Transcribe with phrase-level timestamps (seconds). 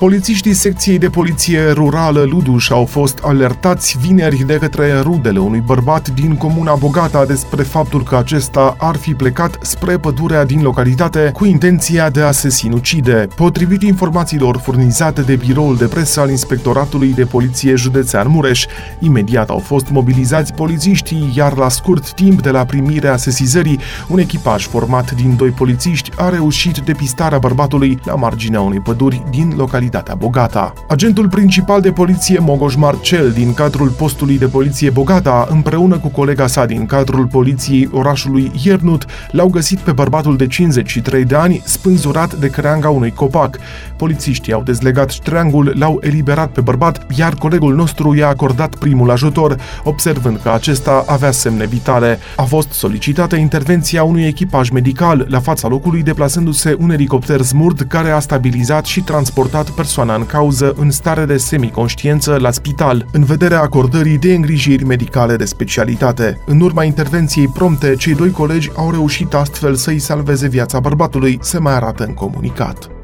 [0.00, 6.08] Polițiștii secției de poliție rurală Luduș au fost alertați vineri de către rudele unui bărbat
[6.08, 11.44] din comuna Bogata despre faptul că acesta ar fi plecat spre pădurea din localitate cu
[11.44, 13.26] intenția de a se sinucide.
[13.36, 18.66] Potrivit informațiilor furnizate de biroul de presă al Inspectoratului de Poliție Județean Mureș,
[18.98, 24.66] imediat au fost mobilizați polițiștii, iar la scurt timp de la primirea sesizării, un echipaj
[24.66, 30.14] format din doi polițiști a reușit depistarea bărbatului la marginea unei păduri din localitate localitatea
[30.14, 30.72] Bogata.
[30.88, 36.46] Agentul principal de poliție Mogoș Marcel din cadrul postului de poliție Bogata, împreună cu colega
[36.46, 42.34] sa din cadrul poliției orașului Iernut, l-au găsit pe bărbatul de 53 de ani spânzurat
[42.34, 43.58] de creanga unui copac.
[43.96, 49.56] Polițiștii au dezlegat ștreangul, l-au eliberat pe bărbat, iar colegul nostru i-a acordat primul ajutor,
[49.84, 52.18] observând că acesta avea semne vitale.
[52.36, 58.10] A fost solicitată intervenția unui echipaj medical la fața locului, deplasându-se un elicopter smurd care
[58.10, 63.60] a stabilizat și transportat persoana în cauză în stare de semiconștiență la spital, în vederea
[63.60, 66.40] acordării de îngrijiri medicale de specialitate.
[66.46, 71.58] În urma intervenției prompte, cei doi colegi au reușit astfel să-i salveze viața bărbatului, se
[71.58, 72.99] mai arată în comunicat.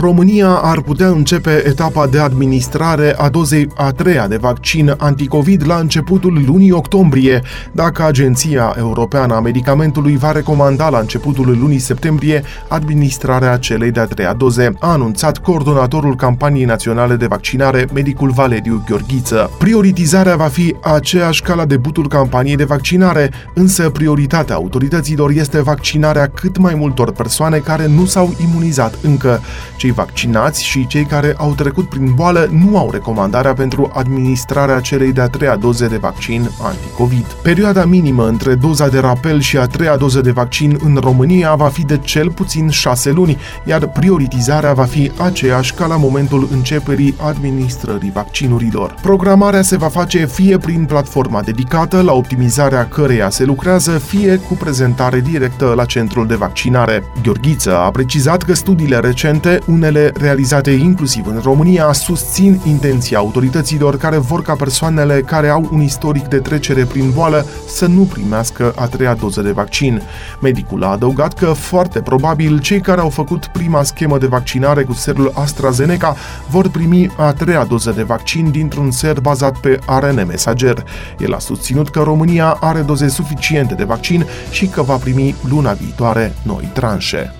[0.00, 5.76] România ar putea începe etapa de administrare a dozei a treia de vaccin anticovid la
[5.76, 7.42] începutul lunii octombrie,
[7.72, 14.32] dacă Agenția Europeană a Medicamentului va recomanda la începutul lunii septembrie administrarea celei de-a treia
[14.32, 19.50] doze, a anunțat coordonatorul campaniei naționale de vaccinare, medicul Valeriu Gheorghiță.
[19.58, 26.26] Prioritizarea va fi aceeași ca la debutul campaniei de vaccinare, însă prioritatea autorităților este vaccinarea
[26.26, 29.40] cât mai multor persoane care nu s-au imunizat încă,
[29.84, 35.12] cei vaccinați și cei care au trecut prin boală nu au recomandarea pentru administrarea celei
[35.12, 37.26] de-a treia doze de vaccin anticovid.
[37.42, 41.68] Perioada minimă între doza de rapel și a treia doză de vaccin în România va
[41.68, 47.14] fi de cel puțin șase luni, iar prioritizarea va fi aceeași ca la momentul începerii
[47.26, 48.94] administrării vaccinurilor.
[49.02, 54.54] Programarea se va face fie prin platforma dedicată, la optimizarea căreia se lucrează, fie cu
[54.54, 57.02] prezentare directă la centrul de vaccinare.
[57.22, 64.16] Gheorghiță a precizat că studiile recente unele realizate inclusiv în România susțin intenția autorităților care
[64.16, 68.86] vor ca persoanele care au un istoric de trecere prin boală să nu primească a
[68.86, 70.02] treia doză de vaccin.
[70.40, 74.92] Medicul a adăugat că foarte probabil cei care au făcut prima schemă de vaccinare cu
[74.92, 76.16] serul AstraZeneca
[76.50, 80.84] vor primi a treia doză de vaccin dintr-un ser bazat pe ARN mesager.
[81.18, 85.72] El a susținut că România are doze suficiente de vaccin și că va primi luna
[85.72, 87.34] viitoare noi tranșe.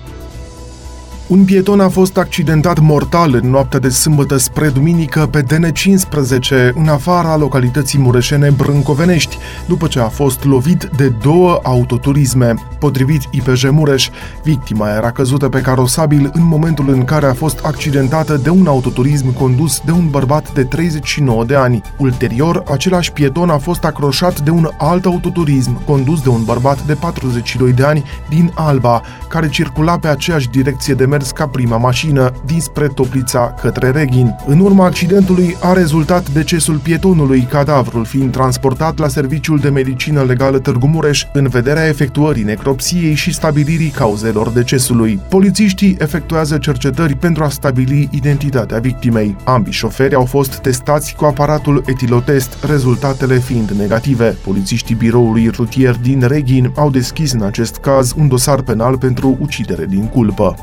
[1.27, 6.87] Un pieton a fost accidentat mortal în noaptea de sâmbătă spre duminică pe DN15, în
[6.87, 9.37] afara localității mureșene Brâncovenești,
[9.67, 12.53] după ce a fost lovit de două autoturisme.
[12.79, 14.09] Potrivit IPJ Mureș,
[14.43, 19.33] victima era căzută pe carosabil în momentul în care a fost accidentată de un autoturism
[19.33, 21.81] condus de un bărbat de 39 de ani.
[21.97, 26.93] Ulterior, același pieton a fost acroșat de un alt autoturism condus de un bărbat de
[26.93, 32.31] 42 de ani din Alba, care circula pe aceeași direcție de mers ca prima mașină
[32.45, 34.35] dinspre Toplița către Reghin.
[34.45, 40.59] În urma accidentului a rezultat decesul pietonului, cadavrul fiind transportat la Serviciul de Medicină Legală
[40.59, 45.19] Târgu Mureș în vederea efectuării necropsiei și stabilirii cauzelor decesului.
[45.29, 49.35] Polițiștii efectuează cercetări pentru a stabili identitatea victimei.
[49.43, 54.37] Ambii șoferi au fost testați cu aparatul etilotest, rezultatele fiind negative.
[54.43, 59.85] Polițiștii biroului rutier din Reghin au deschis în acest caz un dosar penal pentru ucidere
[59.85, 60.55] din culpă.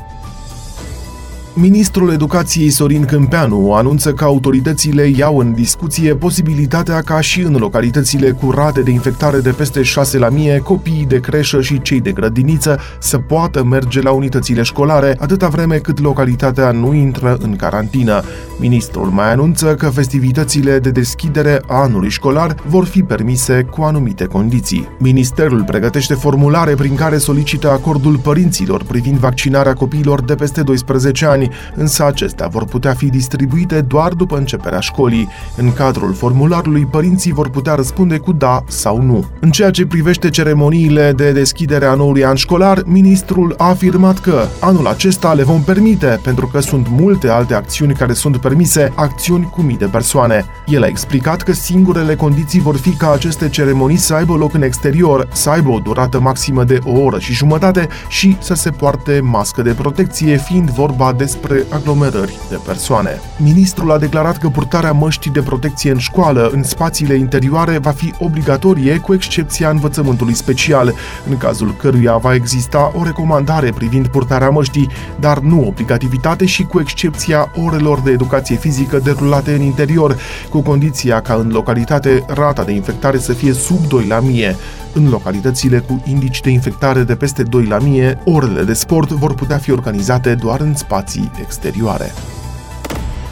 [1.55, 8.31] Ministrul Educației Sorin Câmpeanu anunță că autoritățile iau în discuție posibilitatea ca și în localitățile
[8.31, 12.11] cu rate de infectare de peste 6 la mie, copiii de creșă și cei de
[12.11, 18.21] grădiniță să poată merge la unitățile școlare, atâta vreme cât localitatea nu intră în carantină.
[18.59, 24.25] Ministrul mai anunță că festivitățile de deschidere a anului școlar vor fi permise cu anumite
[24.25, 24.87] condiții.
[24.97, 31.42] Ministerul pregătește formulare prin care solicită acordul părinților privind vaccinarea copiilor de peste 12 ani,
[31.75, 35.29] însă acestea vor putea fi distribuite doar după începerea școlii.
[35.57, 39.25] În cadrul formularului, părinții vor putea răspunde cu da sau nu.
[39.39, 44.45] În ceea ce privește ceremoniile de deschidere a noului an școlar, ministrul a afirmat că
[44.59, 49.49] anul acesta le vom permite, pentru că sunt multe alte acțiuni care sunt permise, acțiuni
[49.51, 50.45] cu mii de persoane.
[50.65, 54.61] El a explicat că singurele condiții vor fi ca aceste ceremonii să aibă loc în
[54.61, 59.19] exterior, să aibă o durată maximă de o oră și jumătate și să se poarte
[59.23, 63.21] mască de protecție, fiind vorba de spre aglomerări de persoane.
[63.37, 68.13] Ministrul a declarat că purtarea măștii de protecție în școală, în spațiile interioare, va fi
[68.19, 70.93] obligatorie, cu excepția învățământului special,
[71.29, 74.89] în cazul căruia va exista o recomandare privind purtarea măștii,
[75.19, 80.17] dar nu obligativitate și cu excepția orelor de educație fizică derulate în interior,
[80.49, 84.55] cu condiția ca în localitate rata de infectare să fie sub 2 la mie.
[84.93, 89.33] În localitățile cu indici de infectare de peste 2 la mie, orele de sport vor
[89.33, 92.11] putea fi organizate doar în spații exterioare.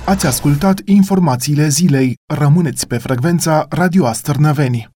[0.06, 2.18] Ați ascultat informațiile zilei.
[2.25, 4.91] Rămâneți pe frecvența Radio Astărnăveni.